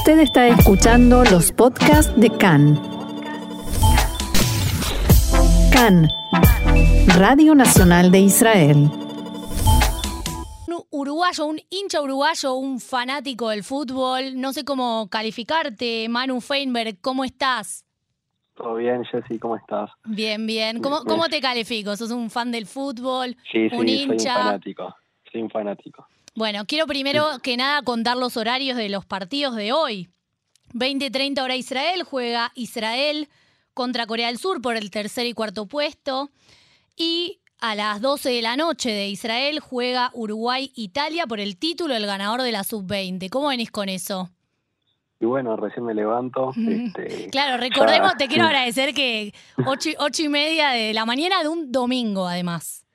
[0.00, 2.80] Usted está escuchando los podcasts de CAN.
[5.70, 6.08] CAN,
[7.18, 8.88] Radio Nacional de Israel.
[10.66, 16.98] Un uruguayo, un hincha uruguayo, un fanático del fútbol, no sé cómo calificarte, Manu Feinberg,
[17.02, 17.84] ¿cómo estás?
[18.54, 19.90] Todo bien, Jessy, ¿cómo estás?
[20.06, 20.80] Bien, bien.
[20.80, 21.94] ¿Cómo, cómo te califico?
[21.94, 23.36] ¿Sos un fan del fútbol?
[23.52, 24.34] Sí, sí, un soy un hincha.
[24.34, 24.94] fanático.
[25.34, 26.06] Un fanático.
[26.34, 30.08] Bueno, quiero primero que nada contar los horarios de los partidos de hoy.
[30.74, 33.28] 20-30 hora Israel, juega Israel
[33.74, 36.30] contra Corea del Sur por el tercer y cuarto puesto.
[36.96, 42.06] Y a las 12 de la noche de Israel juega Uruguay-Italia por el título del
[42.06, 43.28] ganador de la sub-20.
[43.28, 44.30] ¿Cómo venís con eso?
[45.20, 46.52] Y bueno, recién me levanto.
[46.56, 49.34] este, Claro, recordemos, ya- te quiero agradecer que
[49.66, 52.86] ocho, ocho y media de la mañana de un domingo, además.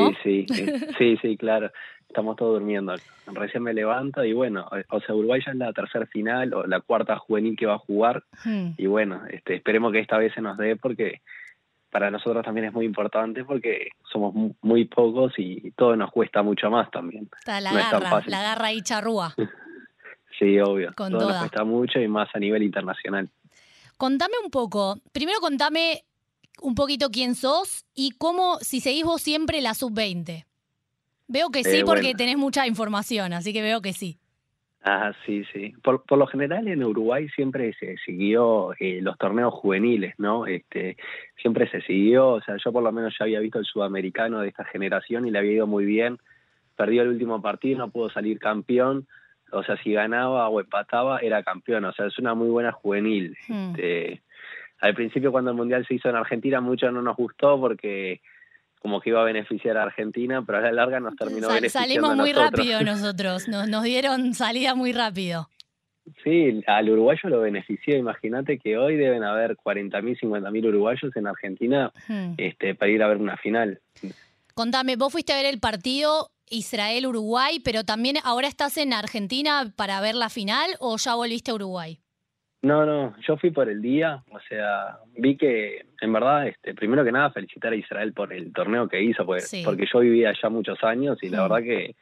[0.00, 0.10] ¿No?
[0.22, 0.66] Sí, sí,
[0.98, 1.70] sí, sí, claro.
[2.08, 2.94] Estamos todos durmiendo.
[3.26, 6.80] Recién me levanto y bueno, o sea, Uruguay ya es la tercera final o la
[6.80, 8.22] cuarta juvenil que va a jugar.
[8.44, 8.70] Hmm.
[8.76, 11.22] Y bueno, este, esperemos que esta vez se nos dé porque
[11.90, 16.42] para nosotros también es muy importante porque somos mu- muy pocos y todo nos cuesta
[16.42, 17.28] mucho más también.
[17.38, 18.30] Está la No es tan garra, fácil.
[18.30, 19.34] la garra ahí charrúa.
[20.38, 20.92] Sí, obvio.
[20.96, 21.32] Con todo toda.
[21.32, 23.28] nos cuesta mucho y más a nivel internacional.
[23.96, 26.04] Contame un poco, primero contame
[26.60, 30.44] un poquito quién sos y cómo, si seguís vos siempre la sub-20.
[31.28, 32.16] Veo que sí Eh, porque bueno.
[32.18, 34.18] tenés mucha información, así que veo que sí.
[34.84, 35.74] Ah, sí, sí.
[35.82, 40.46] Por, por lo general en Uruguay siempre se siguió eh, los torneos juveniles, ¿no?
[40.46, 40.96] Este,
[41.40, 44.48] siempre se siguió, o sea, yo por lo menos ya había visto el sudamericano de
[44.48, 46.18] esta generación y le había ido muy bien.
[46.76, 49.06] Perdió el último partido, no pudo salir campeón.
[49.52, 51.84] O sea, si ganaba o empataba, era campeón.
[51.84, 53.36] O sea, es una muy buena juvenil.
[53.46, 53.70] Hmm.
[53.70, 54.22] Este,
[54.82, 58.20] al principio cuando el Mundial se hizo en Argentina, mucho no nos gustó porque
[58.80, 61.88] como que iba a beneficiar a Argentina, pero a la larga nos terminó Sal- beneficiando
[61.88, 62.58] salimos a muy nosotros.
[62.66, 65.48] rápido nosotros, nos, nos dieron salida muy rápido.
[66.24, 67.96] Sí, al uruguayo lo benefició.
[67.96, 72.34] Imagínate que hoy deben haber 40.000, 50.000 uruguayos en Argentina Hmm.
[72.38, 73.80] este, para ir a ver una final.
[74.54, 80.00] Contame, vos fuiste a ver el partido Israel-Uruguay, pero también ahora estás en Argentina para
[80.00, 82.00] ver la final o ya volviste a Uruguay?
[82.62, 87.04] No, no, yo fui por el día, o sea, vi que, en verdad, este, primero
[87.04, 89.62] que nada, felicitar a Israel por el torneo que hizo, porque, Sí.
[89.64, 91.42] porque yo vivía allá muchos años y la Mm.
[91.42, 91.96] verdad que,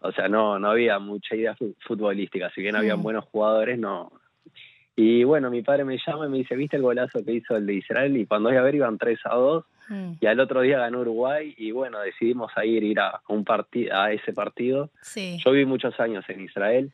[0.00, 3.02] o sea, no, no había mucha idea fu- futbolística, si bien había Mm.
[3.02, 4.10] buenos jugadores, no.
[4.96, 7.64] Y bueno, mi padre me llama y me dice, ¿viste el golazo que hizo el
[7.64, 8.16] de Israel?
[8.16, 10.14] Y cuando voy a ver iban 3 a 2 Hmm.
[10.20, 13.44] y al otro día ganó Uruguay y bueno, decidimos a ir, ir a, un
[13.92, 14.90] a ese partido.
[15.02, 15.38] Sí.
[15.44, 16.90] Yo viví muchos años en Israel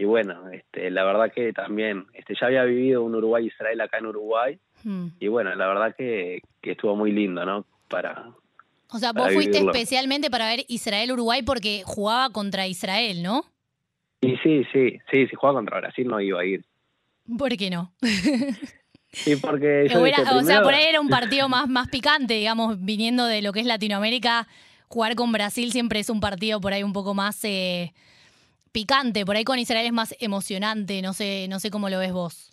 [0.00, 4.06] y bueno, este, la verdad que también este, ya había vivido un Uruguay-Israel acá en
[4.06, 5.08] Uruguay Hmm.
[5.20, 7.66] y bueno, la verdad que, que estuvo muy lindo, ¿no?
[7.88, 8.30] Para,
[8.90, 13.44] O sea, para vos fuiste especialmente para ver Israel-Uruguay porque jugaba contra Israel, ¿no?
[14.22, 16.64] y sí, sí, sí, si jugaba contra Brasil no iba a ir.
[17.38, 17.92] ¿Por qué no?
[19.12, 22.34] Sí, porque yo Era- dije, o sea, por ahí era un partido más, más picante,
[22.34, 24.46] digamos, viniendo de lo que es Latinoamérica.
[24.88, 27.92] Jugar con Brasil siempre es un partido por ahí un poco más eh,
[28.72, 29.24] picante.
[29.24, 31.02] Por ahí con Israel es más emocionante.
[31.02, 32.46] No sé, no sé cómo lo ves vos.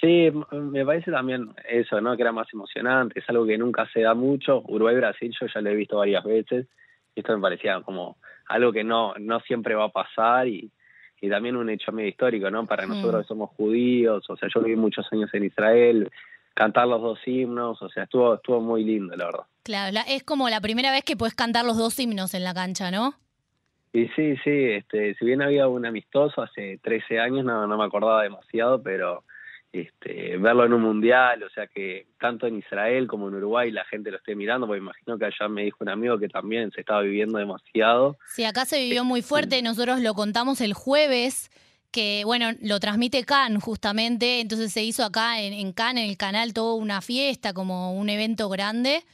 [0.00, 2.16] Sí, me parece también eso, ¿no?
[2.16, 4.62] Que era más emocionante, es algo que nunca se da mucho.
[4.66, 6.66] Uruguay-Brasil yo ya lo he visto varias veces
[7.14, 10.70] y esto me parecía como algo que no, no siempre va a pasar y,
[11.20, 12.64] y también un hecho medio histórico, ¿no?
[12.66, 12.90] Para Mm.
[12.90, 16.10] nosotros que somos judíos, o sea, yo viví muchos años en Israel,
[16.54, 19.44] cantar los dos himnos, o sea, estuvo, estuvo muy lindo, la verdad.
[19.64, 22.54] Claro, la- es como la primera vez que puedes cantar los dos himnos en la
[22.54, 23.14] cancha, ¿no?
[23.92, 27.84] Y sí, sí, este, si bien había un amistoso hace 13 años, no, no me
[27.84, 29.24] acordaba demasiado, pero
[29.72, 33.84] este, verlo en un mundial, o sea que tanto en Israel como en Uruguay la
[33.84, 36.80] gente lo esté mirando, porque imagino que allá me dijo un amigo que también se
[36.80, 38.16] estaba viviendo demasiado.
[38.26, 39.62] Sí, acá se vivió muy fuerte.
[39.62, 41.50] Nosotros lo contamos el jueves,
[41.92, 44.40] que bueno, lo transmite Cannes justamente.
[44.40, 48.08] Entonces se hizo acá en, en Cannes, en el canal, toda una fiesta, como un
[48.08, 49.04] evento grande.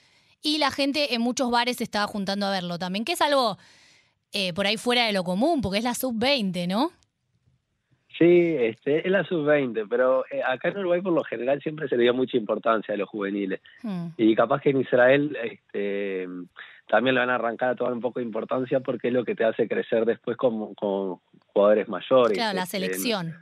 [0.43, 3.58] Y la gente en muchos bares se estaba juntando a verlo también, que es algo
[4.39, 6.91] eh, por ahí fuera de lo común, porque es la sub-20, ¿no?
[8.19, 11.97] Sí, este, es la sub-20, pero eh, acá en Uruguay por lo general siempre se
[11.97, 13.62] le dio mucha importancia a los juveniles.
[13.83, 14.09] Hmm.
[14.19, 16.27] Y capaz que en Israel este,
[16.87, 19.35] también le van a arrancar a tomar un poco de importancia porque es lo que
[19.35, 21.19] te hace crecer después con, con
[21.55, 22.37] jugadores mayores.
[22.37, 23.35] Claro, la este, selección.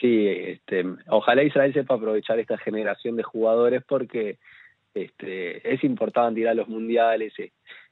[0.00, 4.38] Sí, este, ojalá Israel sepa aprovechar esta generación de jugadores porque
[4.94, 7.32] este, es importante ir a los mundiales,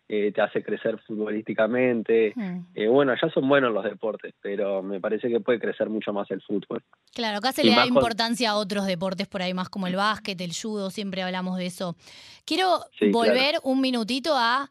[0.08, 2.32] eh, te hace crecer futbolísticamente.
[2.34, 2.60] Hmm.
[2.74, 6.30] Eh, bueno, ya son buenos los deportes, pero me parece que puede crecer mucho más
[6.30, 6.82] el fútbol.
[7.14, 9.86] Claro, acá se Y le da con- importancia a otros deportes por ahí, más como
[9.86, 11.96] el básquet, el judo, siempre hablamos de eso.
[12.44, 14.70] Quiero Sí, volver un minutito a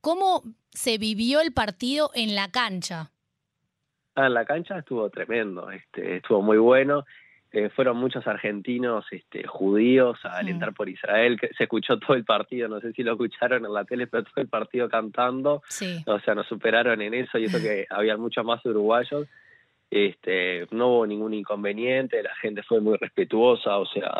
[0.00, 3.10] cómo se vivió el partido en la cancha.
[4.14, 7.04] Ah, en la cancha estuvo tremendo, este, estuvo muy bueno.
[7.50, 12.24] Eh, fueron muchos argentinos este, judíos a alentar por Israel, que se escuchó todo el
[12.24, 16.02] partido, no sé si lo escucharon en la tele, pero todo el partido cantando, Sí.
[16.06, 19.26] o sea, nos superaron en eso y eso que había muchos más uruguayos,
[19.90, 24.12] este, no hubo ningún inconveniente, la gente fue muy respetuosa, o sea,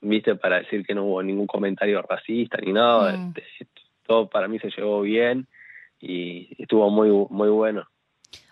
[0.00, 3.34] viste, para decir que no hubo ningún comentario racista ni nada, Mm.
[3.36, 3.66] este,
[4.06, 5.48] todo para mí se llevó bien
[6.00, 7.88] y estuvo muy, muy bueno.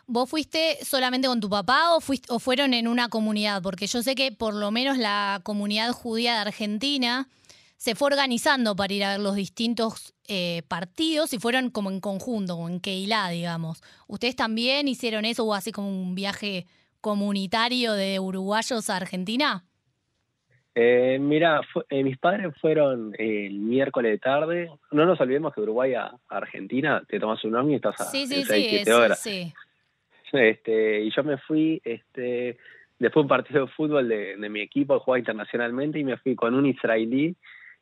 [0.07, 3.63] ¿Vos fuiste solamente con tu papá o, fuiste, o fueron en una comunidad?
[3.63, 7.29] Porque yo sé que por lo menos la comunidad judía de Argentina
[7.77, 12.01] se fue organizando para ir a ver los distintos eh, partidos y fueron como en
[12.01, 13.83] conjunto, como en Keilah, digamos.
[14.07, 16.67] ¿Ustedes también hicieron eso o así como un viaje
[17.01, 19.65] comunitario de uruguayos a Argentina?
[20.77, 24.71] Eh, mira, eh, mis padres fueron eh, el miércoles de tarde.
[24.91, 28.05] No nos olvidemos que Uruguay a, a Argentina te tomas un avión y estás a
[28.07, 29.21] Sí, sí, en seis, sí, horas.
[29.23, 29.53] sí.
[30.39, 32.59] Este, y yo me fui este,
[32.99, 36.55] después de un partido de fútbol de, mi equipo, jugaba internacionalmente, y me fui con
[36.55, 37.37] un israelí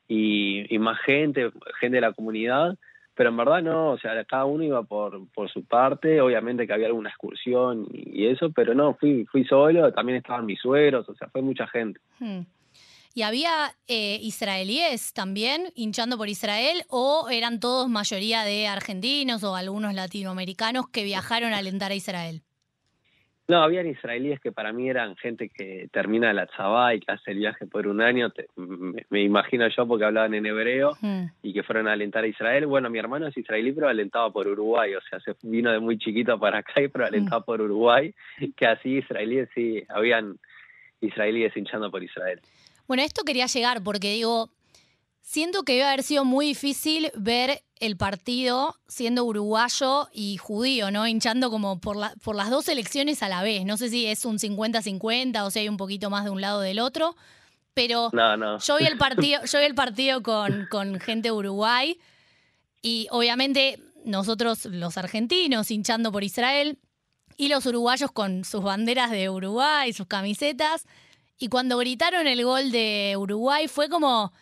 [0.08, 1.50] y, más gente,
[1.80, 2.76] gente de la comunidad.
[3.14, 6.72] Pero en verdad no, o sea, cada uno iba por, por su parte, obviamente que
[6.72, 11.06] había alguna excursión y, y eso, pero no, fui, fui solo, también estaban mis suegros,
[11.10, 12.00] o sea, fue mucha gente.
[12.18, 12.40] Hmm.
[13.14, 19.54] ¿Y había eh, israelíes también hinchando por Israel o eran todos mayoría de argentinos o
[19.54, 22.42] algunos latinoamericanos que viajaron a alentar a Israel?
[23.48, 27.32] No, habían israelíes que para mí eran gente que termina la tzabá y que hace
[27.32, 31.24] el viaje por un año, te- me, me imagino yo porque hablaban en hebreo Hmm.
[31.42, 32.66] y que fueron a alentar a Israel.
[32.66, 35.98] Bueno, mi hermano es israelí, pero alentaba por Uruguay, o sea, se vino de muy
[35.98, 38.14] chiquito para acá, y pero alentaba por Uruguay,
[38.56, 40.38] que así israelíes sí, habían
[41.00, 42.40] israelíes hinchando por Israel.
[42.88, 44.50] Bueno, a esto quería llegar porque digo,
[45.22, 51.06] siento que debe haber sido muy difícil ver el partido siendo uruguayo y judío, ¿no?
[51.06, 53.64] Hinchando como por, la- por las dos elecciones a la vez.
[53.64, 56.60] No sé si es un 50-50 o si hay un poquito más de un lado
[56.60, 57.16] del otro,
[57.74, 58.10] pero...
[58.12, 58.58] No, no.
[58.58, 61.98] Yo vi el partido, yo vi el partido con, con gente de Uruguay
[62.82, 66.78] y obviamente nosotros los argentinos hinchando por Israel
[67.36, 70.84] y los uruguayos con sus banderas de Uruguay, sus camisetas.
[71.42, 74.32] Y cuando gritaron el gol de Uruguay fue como...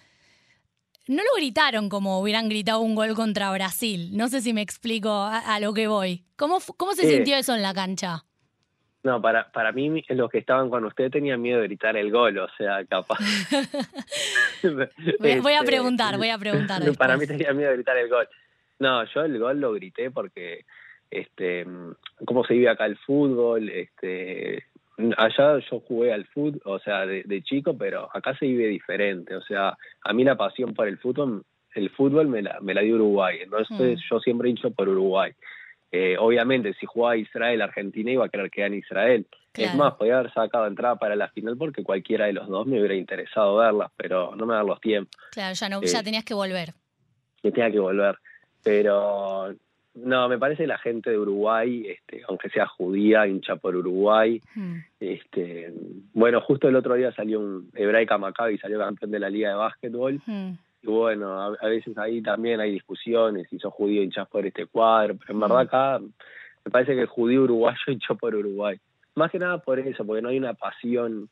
[1.09, 4.17] No lo gritaron como hubieran gritado un gol contra Brasil.
[4.17, 6.25] No sé si me explico a, a lo que voy.
[6.37, 7.15] ¿Cómo, cómo se Sí.
[7.17, 8.25] sintió eso en la cancha?
[9.03, 12.37] No, para, para mí los que estaban con usted tenían miedo de gritar el gol,
[12.37, 13.19] o sea, capaz.
[15.19, 16.83] Voy, a- voy a Este, preguntar, voy a preguntar.
[16.99, 18.29] Para mí tenía miedo de gritar el gol.
[18.79, 20.67] No, yo el gol lo grité porque,
[21.11, 21.67] este,
[22.27, 24.65] cómo se vive acá el fútbol, este,
[25.17, 29.35] allá yo jugué al fútbol, o sea, de, de chico, pero acá se vive diferente.
[29.37, 31.45] O sea, a mí la pasión por el fútbol,
[31.75, 33.39] el fútbol me la, me la dio Uruguay.
[33.43, 34.03] Entonces Mm.
[34.11, 35.33] yo siempre hincho por Uruguay.
[35.93, 39.27] Eh, obviamente, si jugaba Israel, Argentina iba a querer quedar en Israel.
[39.55, 42.79] Es más, podía haber sacado entrada para la final porque cualquiera de los dos me
[42.79, 46.25] hubiera interesado verlas, pero no me dan los tiempos Claro, ya, no, Eh, ya tenías
[46.25, 46.69] que volver.
[47.43, 48.17] que tenga que volver.
[48.63, 49.53] Pero
[50.05, 54.41] no, me parece que la gente de Uruguay, este, aunque sea judía, hincha por Uruguay.
[54.55, 54.77] Hmm.
[54.99, 55.73] Este,
[56.13, 59.55] bueno, justo el otro día salió un Hebraica Maccabi, salió campeón de la Liga de
[59.55, 60.21] Básquetbol.
[60.27, 60.53] Hmm.
[60.83, 64.67] Y bueno, a, a veces ahí también hay discusiones, si sos judío hinchás por este
[64.67, 66.01] cuadro, pero en verdad acá
[66.65, 68.79] me parece que el judío uruguayo hinchó por Uruguay.
[69.15, 71.29] Más que nada por eso, porque no hay una pasión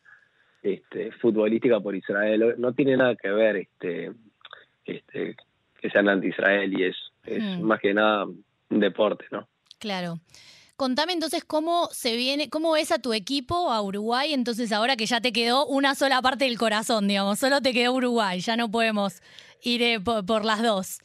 [0.62, 4.12] este, futbolística por Israel, no tiene nada que ver este,
[4.84, 5.36] este,
[5.80, 7.62] que sean anti-Israel y eso, es Mm.
[7.62, 8.26] más que nada
[8.70, 9.48] deporte, ¿no?
[9.78, 10.18] Claro.
[10.76, 15.06] Contame entonces cómo se viene, cómo ves a tu equipo, a Uruguay, entonces ahora que
[15.06, 18.70] ya te quedó una sola parte del corazón, digamos, solo te quedó Uruguay, ya no
[18.70, 19.20] podemos
[19.62, 21.00] ir eh, por, por las dos.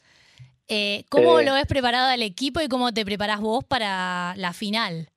[0.68, 1.44] Eh, ¿Cómo Eh.
[1.44, 5.08] lo ves preparado al equipo y cómo te preparás vos para la final?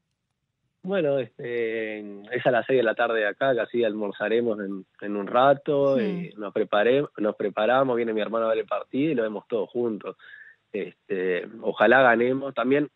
[0.81, 5.15] Bueno, este, es a las seis de la tarde de acá, casi almorzaremos en, en
[5.17, 9.15] un rato, y nos, preparé, nos preparamos, viene mi hermano a ver el partido y
[9.15, 10.15] lo vemos todos juntos.
[10.79, 12.53] Este, ojalá ganemos.
[12.53, 12.89] También,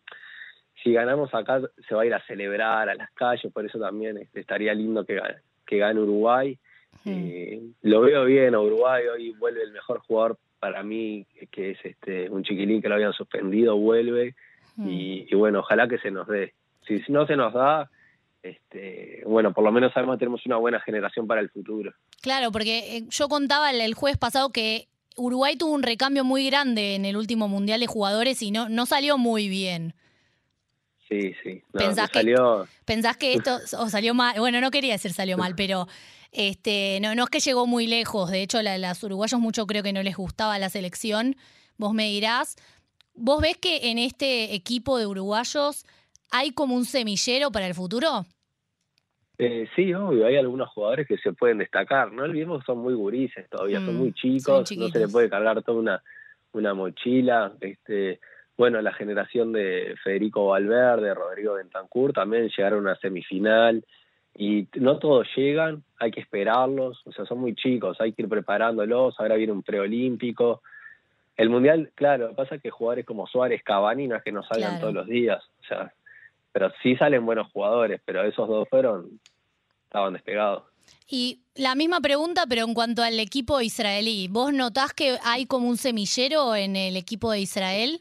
[0.82, 4.18] si ganamos acá, se va a ir a celebrar a las calles, por eso también
[4.18, 6.58] este, estaría lindo que, gane- que gane Uruguay.
[7.06, 11.78] Eh, lo veo bien a Uruguay, hoy vuelve el mejor jugador para mí, que es
[11.84, 14.34] este un chiquilín que lo habían suspendido, vuelve.
[14.76, 14.88] Hmm.
[14.88, 16.54] Y, y bueno, ojalá que se nos dé.
[16.86, 17.90] Si no se nos da,
[18.42, 21.92] este, bueno, por lo menos sabemos que tenemos una buena generación para el futuro.
[22.20, 26.46] Claro, porque eh, yo contaba el, el jueves pasado que Uruguay tuvo un recambio muy
[26.46, 29.94] grande en el último Mundial de Jugadores y no, no salió muy bien.
[31.08, 31.62] Sí, sí.
[31.72, 34.38] No, ¿Pensás que- salió, ¿Pensás que esto o salió mal?
[34.38, 35.86] Bueno, no quería decir salió mal, pero
[36.30, 38.30] este, no, no es que llegó muy lejos.
[38.30, 41.36] De hecho, a las uruguayos mucho creo que no les gustaba la selección.
[41.76, 42.56] Vos me dirás,
[43.14, 45.84] ¿vos ves que en este equipo de uruguayos
[46.30, 48.24] ¿hay como un semillero para el futuro?
[49.38, 52.94] Eh, sí, obvio, hay algunos jugadores que se pueden destacar, no olvidemos que son muy
[52.94, 56.02] gurises todavía, son Mm, muy son chicos, no se le puede cargar toda una,
[56.52, 58.20] una mochila, este
[58.58, 63.82] bueno, la generación de Federico Valverde, Rodrigo Bentancur también llegaron a una semifinal
[64.36, 68.28] y no todos llegan, hay que esperarlos, o sea, son muy chicos, hay que ir
[68.28, 70.62] preparándolos, ahora viene un preolímpico.
[71.36, 74.32] El Mundial, claro, lo que pasa es que jugadores como Suárez, Cavani no es que
[74.32, 74.80] no salgan Claro.
[74.80, 75.92] todos los días, o sea,
[76.52, 79.20] pero sí salen buenos jugadores, pero esos dos fueron,
[79.84, 80.64] estaban despegados.
[81.08, 85.68] Y la misma pregunta, pero en cuanto al equipo israelí, ¿vos notás que hay como
[85.68, 88.00] un semillero en el equipo de Israel?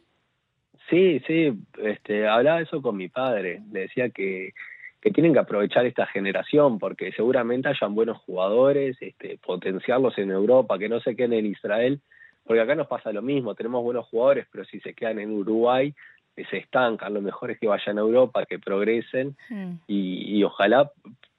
[0.90, 1.54] Sí, sí,
[1.84, 4.54] este, hablaba eso con mi padre, le decía que,
[5.02, 10.78] que tienen que aprovechar esta generación porque seguramente hayan buenos jugadores, este, potenciarlos en Europa,
[10.78, 12.02] que no se queden en Israel,
[12.44, 15.94] porque acá nos pasa lo mismo, tenemos buenos jugadores, pero si se quedan en Uruguay,
[16.36, 19.74] se estancan, lo mejor es que vayan a Europa, que progresen Mm.
[19.88, 20.90] y, y ojalá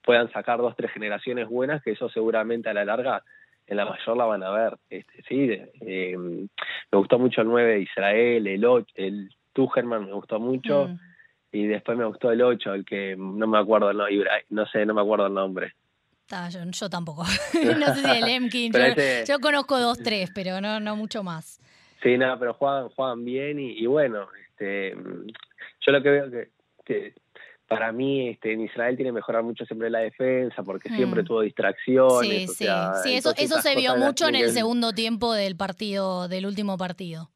[0.03, 3.23] puedan sacar dos, tres generaciones buenas, que eso seguramente a la larga
[3.67, 4.77] en la mayor la van a ver.
[4.89, 5.49] Este, sí,
[5.81, 10.87] eh, me gustó mucho el 9 de Israel, el 8, el Tucherman me gustó mucho
[10.89, 10.99] Mm.
[11.53, 14.85] y después me gustó el 8, el que no me acuerdo el nombre, no sé,
[14.85, 15.73] no me acuerdo el nombre.
[16.27, 17.23] Ta, yo, yo tampoco.
[17.79, 18.71] no sé si el Emkin.
[18.73, 21.59] Yo, ese- yo conozco dos, tres, pero no, no mucho más.
[22.01, 24.95] Sí, nada, pero juegan, juegan bien y, y bueno, este,
[25.81, 26.49] yo lo que veo que,
[26.85, 27.13] que
[27.67, 30.95] para mí este, en Israel tiene que mejorar mucho siempre la defensa porque Mm.
[30.95, 32.29] siempre tuvo distracciones.
[32.29, 36.27] Sí, o sí, sea, sí, eso, se vio mucho en el segundo tiempo del partido,
[36.27, 37.29] del último partido.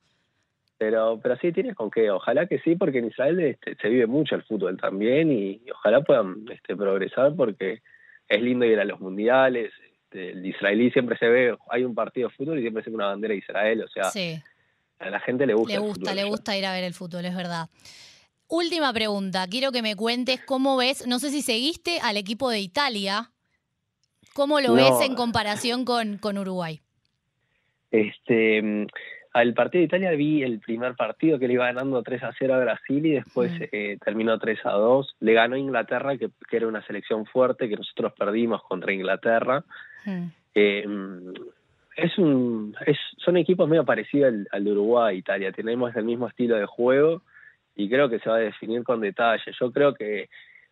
[0.78, 4.06] Pero, pero sí tienes con qué, ojalá que sí, porque en Israel este, se vive
[4.06, 7.82] mucho el fútbol también y, y ojalá puedan este, progresar porque
[8.28, 9.74] es lindo ir a los mundiales.
[10.04, 12.96] Este, el israelí siempre se ve, hay un partido de fútbol y siempre se ve
[12.96, 14.40] una bandera de Israel, o sea, Sí,
[15.00, 15.70] a la gente le gusta.
[15.74, 17.70] le el gusta, fútbol le gusta ir a ver el fútbol, es verdad.
[18.50, 22.60] Última pregunta, quiero que me cuentes cómo ves, no sé si seguiste al equipo de
[22.62, 23.32] Italia,
[24.34, 24.76] ¿cómo lo No.
[24.76, 26.80] ves en comparación con, con Uruguay?
[27.92, 28.88] Este, mm,
[29.34, 32.56] al partido de Italia vi el primer partido que le iba ganando 3 a 0
[32.56, 33.64] a Brasil y después Mm.
[33.72, 35.16] eh, terminó 3 a 2.
[35.20, 39.64] Le ganó Inglaterra, que, que era una selección fuerte, que nosotros perdimos contra Inglaterra.
[40.06, 40.28] Mm,
[40.60, 40.86] Eh,
[41.98, 45.52] es un, es, son equipos medio parecidos al, al de Uruguay, Italia.
[45.52, 47.24] Tenemos el mismo estilo de juego
[47.76, 49.52] y creo que se va a definir con detalle.
[49.60, 50.30] Yo creo que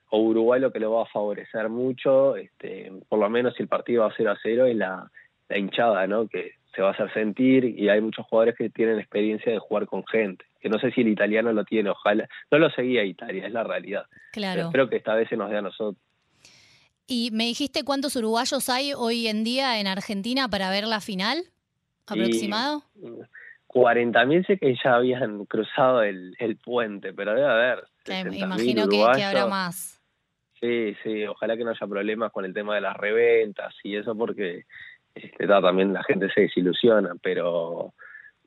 [0.10, 3.70] o Uruguay lo que lo va a favorecer mucho, este, por lo menos si el
[3.70, 5.12] partido va a 0 a 0, es la,
[5.50, 6.28] la hinchada, ¿no?
[6.28, 9.88] Que se va a hacer sentir y hay muchos jugadores que tienen experiencia de jugar
[9.88, 10.46] con gente.
[10.60, 12.28] Que no sé si el italiano lo tiene, ojalá.
[12.52, 14.06] No lo seguía Italia, es la realidad.
[14.10, 14.62] Pero claro.
[14.62, 16.02] espero que esta vez se nos dé a nosotros.
[17.08, 21.44] ¿Y me dijiste cuántos uruguayos hay hoy en día en Argentina para ver la final?
[22.08, 22.84] ¿Aproximado?
[23.68, 27.80] 40.000 sé que ya habían cruzado el, el puente, pero debe haber.
[28.06, 30.02] Eh, 60.000 imagino que, que habrá más.
[30.60, 34.16] Sí, sí, ojalá que no haya problemas con el tema de las reventas y eso
[34.16, 34.64] porque
[35.14, 37.94] este, ta, también la gente se desilusiona, pero,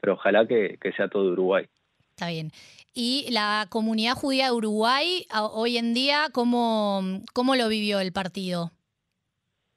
[0.01, 1.67] pero ojalá que, que sea todo Uruguay.
[2.11, 2.51] Está bien.
[2.95, 7.01] ¿Y la comunidad judía de Uruguay hoy en día, cómo,
[7.33, 8.73] cómo lo vivió el partido?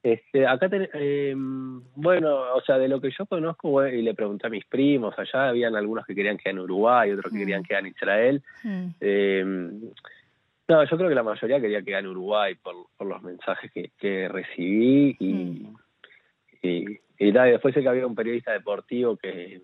[0.02, 4.14] Este, acá, ten- eh, bueno, o sea, de lo que yo conozco bueno, y le
[4.14, 7.40] pregunté a mis primos, allá habían algunos que querían quedar en Uruguay, otros que Mm.
[7.40, 8.42] querían quedar en Israel.
[8.64, 9.44] Mm, Eh,
[10.68, 13.90] no, yo creo que la mayoría quería quedar en Uruguay por, por los mensajes que,
[13.98, 15.76] que recibí y, Mm.
[16.62, 16.84] y,
[17.18, 19.60] y nada, y después sé que había un periodista deportivo que,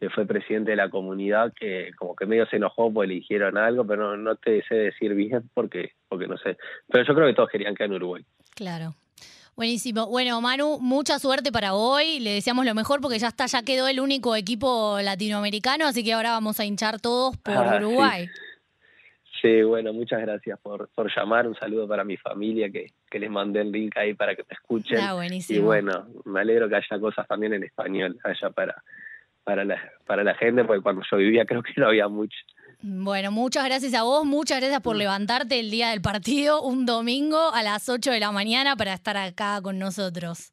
[0.00, 3.56] que fue presidente de la comunidad que como que medio se enojó porque le dijeron
[3.56, 6.56] algo, pero no, no te sé decir bien porque, porque no sé.
[6.88, 8.24] Pero yo creo que todos querían quedar en Uruguay.
[8.54, 8.94] claro.
[9.56, 10.06] Buenísimo.
[10.08, 12.20] Bueno, Manu, mucha suerte para hoy.
[12.20, 16.12] Le deseamos lo mejor porque ya está, ya quedó el único equipo latinoamericano, así que
[16.12, 17.76] ahora vamos a hinchar todos por Ah.
[17.78, 18.28] Uruguay.
[19.40, 21.46] Sí, bueno, muchas gracias por, por llamar.
[21.48, 24.52] Un saludo para mi familia que, que les mandé el link ahí para que me
[24.54, 24.98] escuchen.
[25.00, 25.64] Ah, Y buenísimo.
[25.66, 28.82] bueno, me alegro que haya cosas también en español allá para,
[29.46, 32.36] para, la, para la gente, porque cuando yo vivía creo que no había mucho.
[32.82, 34.82] Bueno, muchas gracias a vos, muchas gracias Mm.
[34.82, 38.92] por levantarte el día del partido, un domingo a las 8 de la mañana para
[38.92, 40.50] estar acá con nosotros.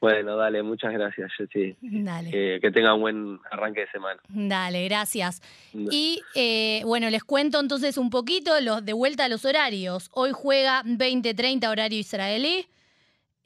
[0.00, 1.74] Bueno, dale, muchas gracias, Jessy.
[1.80, 2.30] Dale.
[2.32, 4.20] Eh, que tenga un buen arranque de semana.
[4.28, 5.40] Dale, gracias.
[5.72, 10.08] Y eh, bueno, les cuento entonces un poquito los, de vuelta a los horarios.
[10.12, 12.66] Hoy juega 20-30 horario israelí.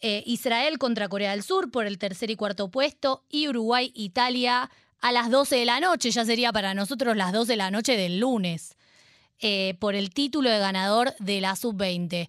[0.02, 3.24] Eh, Israel contra Corea del Sur por el tercer y cuarto puesto.
[3.30, 6.10] Y Uruguay-Italia a las 12 de la noche.
[6.10, 8.76] Ya sería para nosotros las 12 de la noche del lunes.
[9.44, 12.28] eh, por el título de ganador de la sub-20.